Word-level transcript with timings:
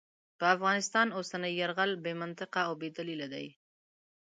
پر 0.37 0.47
افغانستان 0.55 1.07
اوسنی 1.17 1.51
یرغل 1.61 1.91
بې 2.03 2.13
منطقې 2.21 2.61
او 2.67 2.73
بې 2.79 2.89
دلیله 2.97 3.27
دی. 3.33 3.47